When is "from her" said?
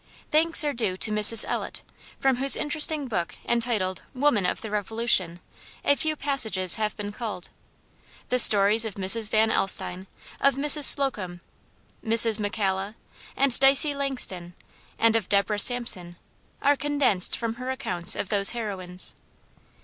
17.37-17.69